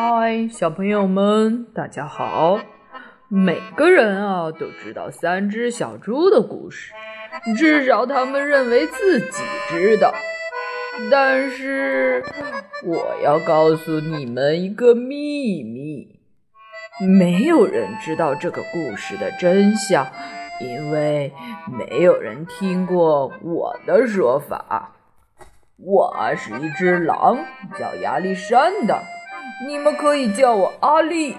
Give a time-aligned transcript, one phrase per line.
[0.00, 2.60] 嗨，小朋友们，大家好！
[3.26, 6.92] 每个人啊都知道三只小猪的故事，
[7.56, 10.14] 至少他们认为自己知道。
[11.10, 12.22] 但是
[12.84, 16.20] 我要告诉你们一个秘密：
[17.00, 20.06] 没有人知道这个故事的真相，
[20.60, 21.32] 因为
[21.76, 24.94] 没有人听过我的说法。
[25.76, 27.36] 我是一只狼，
[27.76, 29.02] 叫亚历山大。
[29.66, 31.36] 你们可以叫我阿力。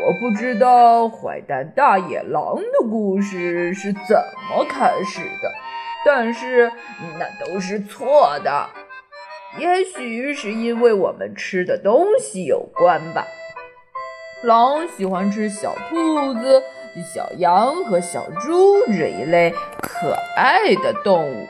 [0.00, 4.16] 我不知道坏蛋大野狼的故事是怎
[4.48, 5.52] 么开始的，
[6.06, 6.70] 但是
[7.18, 8.68] 那都是错的。
[9.58, 13.26] 也许是因为我们吃的东西有关吧。
[14.42, 16.62] 狼喜欢吃小兔子、
[17.12, 21.46] 小羊和小猪这一类可爱的动物，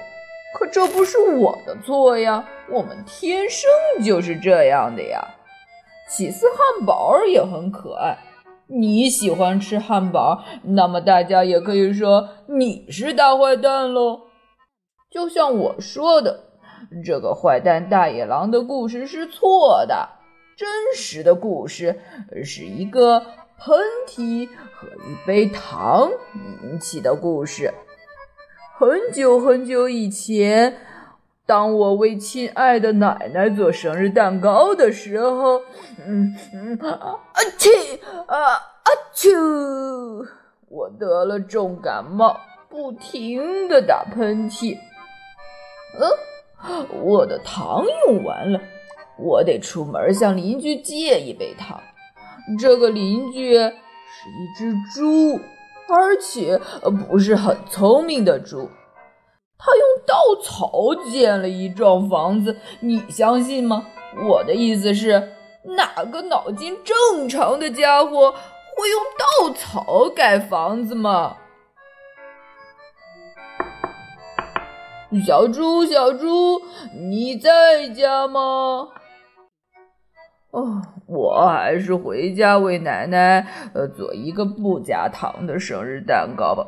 [0.55, 3.71] 可这不是我的错呀，我们天生
[4.05, 5.23] 就是这样的呀。
[6.15, 8.19] 起司汉堡也很可爱。
[8.67, 14.21] 你喜欢吃汉堡，那么大家也可以说你是大坏蛋喽。
[15.11, 16.41] 就像我说的，
[17.03, 20.07] 这个坏蛋大野狼的故事是错的。
[20.55, 21.99] 真实的故事
[22.45, 23.19] 是一个
[23.59, 26.11] 喷嚏和一杯糖
[26.63, 27.73] 引起的故事。
[28.79, 30.77] 很久很久以前。
[31.45, 35.61] 当我为亲爱的奶奶做生日蛋糕的时候，
[36.07, 37.19] 嗯嗯啊
[37.59, 37.69] 嚏
[38.27, 40.27] 啊啊啾！
[40.69, 44.79] 我得了重感冒，不停的打喷嚏。
[45.99, 48.61] 嗯，我的糖用完了，
[49.19, 51.79] 我得出门向邻居借一杯糖。
[52.59, 55.39] 这个邻居是一只猪，
[55.89, 56.59] 而且
[57.09, 58.71] 不是很聪明的猪。
[59.65, 63.87] 他用稻草建了一幢房子，你相信吗？
[64.29, 65.35] 我的意思是，
[65.77, 68.33] 哪个脑筋正常的家伙
[68.77, 71.37] 会用稻草盖房子吗？
[75.25, 76.61] 小猪，小猪，
[76.95, 78.89] 你在家吗？
[80.51, 86.67] 哦，我还是回家为奶奶呃做一个不加糖的生日蛋糕吧。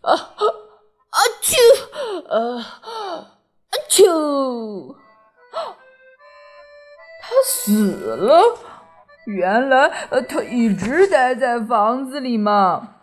[0.00, 0.46] 啊哈！
[2.28, 4.94] 呃，阿秋，
[7.20, 8.42] 他死了。
[9.26, 12.94] 原来，呃，他一直待在房子里嘛。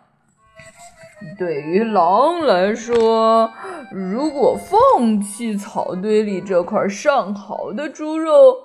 [1.38, 3.52] 对于狼来说，
[3.90, 8.56] 如果放弃草堆里这块上好的猪肉，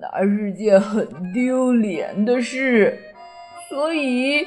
[0.00, 3.00] 那是件很丢脸的事。
[3.68, 4.46] 所以，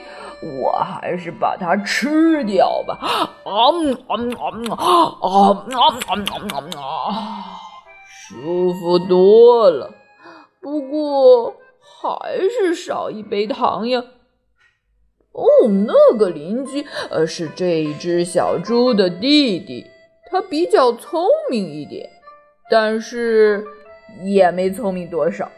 [0.62, 3.31] 我还是把它吃掉吧。
[3.44, 3.52] 啊
[4.08, 4.78] 啊啊啊
[5.22, 5.70] 啊
[6.08, 6.14] 啊
[6.50, 6.82] 啊啊！
[8.08, 9.94] 舒服多了，
[10.62, 14.04] 不过还是少一杯糖呀。
[15.32, 15.46] 哦，
[15.86, 19.86] 那个邻居，呃，是这一只小猪的弟弟，
[20.30, 22.10] 他比较聪明一点，
[22.70, 23.66] 但是
[24.24, 25.50] 也没聪明多少，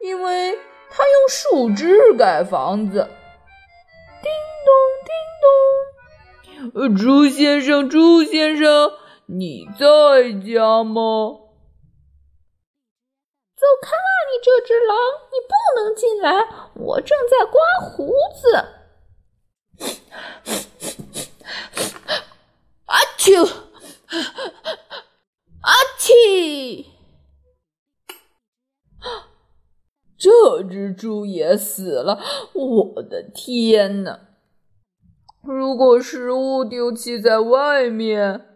[0.00, 0.58] 因为。
[0.94, 3.08] 他用树枝盖房子。
[6.96, 8.92] 猪先生，猪先生，
[9.26, 11.40] 你在家吗？
[13.56, 14.96] 走开啦，你这只狼，
[15.30, 16.30] 你不能进来，
[16.74, 18.42] 我正在刮胡子。
[22.86, 23.46] 阿嚏！
[25.60, 26.86] 阿嚏！
[30.18, 32.20] 这只猪也死了！
[32.52, 34.31] 我的天哪！
[35.42, 38.46] 如果食物丢弃在外面，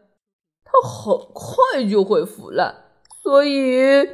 [0.64, 2.74] 它很快就会腐烂。
[3.22, 4.08] 所以，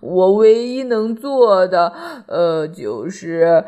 [0.00, 1.94] 我唯一能做的，
[2.26, 3.64] 呃，就是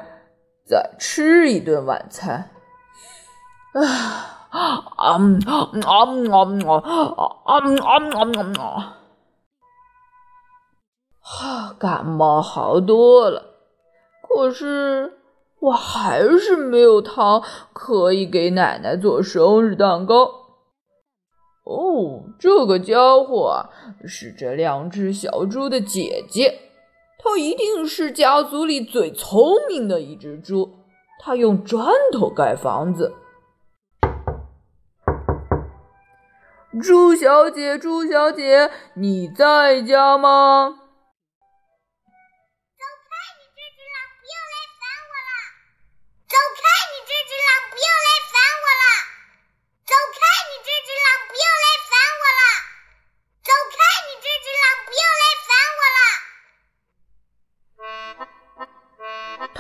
[0.66, 2.50] 再吃一顿晚餐。
[3.72, 3.80] 啊
[4.50, 4.60] 啊
[4.96, 5.14] 啊
[5.46, 6.82] 啊啊啊
[7.16, 7.60] 啊啊
[8.58, 8.96] 啊！
[11.22, 13.42] 哈，感冒好多了，
[14.28, 15.19] 可是
[15.60, 17.42] 我还是没有糖
[17.72, 20.24] 可以给奶奶做生日蛋糕。
[21.64, 23.70] 哦，这个家伙啊，
[24.06, 26.58] 是这两只小猪的姐姐，
[27.18, 30.76] 它一定是家族里最聪明的一只猪。
[31.22, 33.12] 它用砖头盖房子。
[36.82, 40.79] 猪小姐，猪小姐，你在家吗？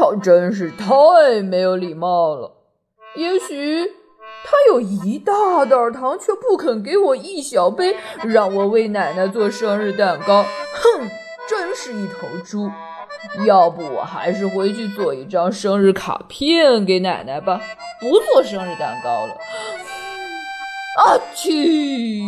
[0.00, 2.50] 他真是太没有礼貌了。
[3.16, 7.94] 也许他有一大袋糖，却不肯给我一小杯，
[8.24, 10.42] 让我为奶奶做生日蛋糕。
[10.42, 11.06] 哼，
[11.46, 12.70] 真是一头猪！
[13.44, 17.60] 要不我还是回去做一张生日卡片给奶奶吧，
[18.00, 19.36] 不做生日蛋糕了。
[20.96, 22.24] 啊去！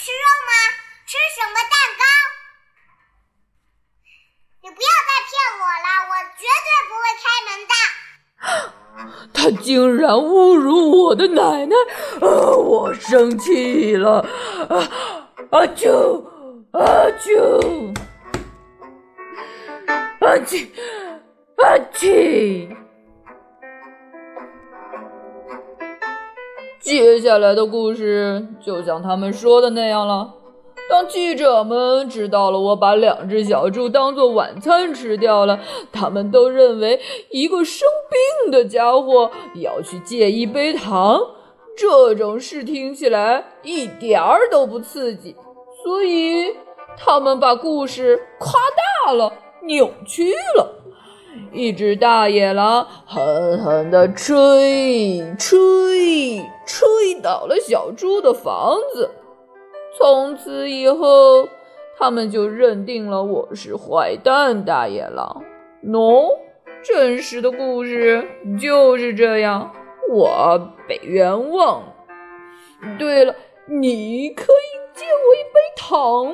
[0.00, 0.52] 吃肉吗？
[1.04, 2.02] 吃什么蛋糕？
[4.62, 5.30] 你不要再骗
[5.60, 7.74] 我了，我绝对不会开门的。
[9.34, 9.68] 他竟
[9.98, 11.76] 然侮辱我的奶奶！
[12.22, 14.20] 啊，我生气了！
[14.70, 14.88] 啊
[15.50, 16.24] 啊啾！
[16.72, 16.80] 啊
[17.20, 17.94] 啾！
[20.20, 20.72] 啊去！
[21.58, 22.74] 啊去！
[26.90, 30.34] 接下来的故事就像他们说的那样了。
[30.90, 35.60] 当记者们知道了我把两只小猪当做晚餐吃掉了，
[35.92, 36.98] 他们都认为
[37.30, 37.86] 一个生
[38.42, 39.30] 病的家伙
[39.62, 41.20] 要去借一杯糖，
[41.76, 45.36] 这种事听起来一点儿都不刺激，
[45.84, 46.56] 所以
[46.96, 48.52] 他们把故事夸
[49.06, 49.32] 大了、
[49.62, 50.79] 扭曲了。
[51.52, 59.10] 一只大野狼狠狠地吹吹吹倒了小猪的房子，
[59.98, 61.48] 从此以后，
[61.98, 65.42] 他们就认定了我是坏蛋大野狼。
[65.84, 66.28] 喏，
[66.82, 68.26] 真实的故事
[68.60, 69.72] 就是这样，
[70.10, 71.82] 我被冤枉。
[72.98, 73.34] 对了，
[73.66, 76.32] 你可以借我一杯糖吗？